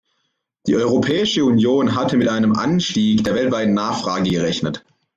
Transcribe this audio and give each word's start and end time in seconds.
Die 0.65 0.75
Europäische 0.75 1.45
Union 1.45 1.93
hatte 1.93 2.17
mit 2.17 2.27
einem 2.27 2.53
Anstieg 2.53 3.23
der 3.23 3.35
weltweiten 3.35 3.75
Nachfrage 3.75 4.31
gerechnet. 4.31 4.83